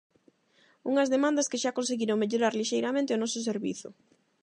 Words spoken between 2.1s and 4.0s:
mellorar, lixeiramente, o servizo.